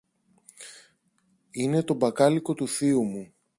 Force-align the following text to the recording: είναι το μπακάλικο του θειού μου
είναι 1.51 1.83
το 1.83 1.93
μπακάλικο 1.93 2.53
του 2.53 2.67
θειού 2.67 3.03
μου 3.03 3.33